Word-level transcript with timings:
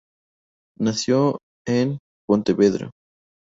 Nacido 0.79 1.37
en 1.67 1.99
Pontevedra. 2.27 2.89